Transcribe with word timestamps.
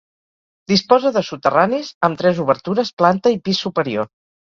Disposa 0.73 1.11
de 1.19 1.23
soterranis, 1.27 1.93
amb 2.09 2.23
tres 2.25 2.43
obertures, 2.49 2.95
planta 3.03 3.39
i 3.39 3.43
pis 3.49 3.65
superior. 3.71 4.15